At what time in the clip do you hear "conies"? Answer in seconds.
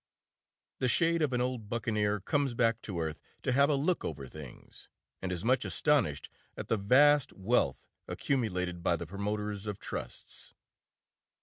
2.21-2.55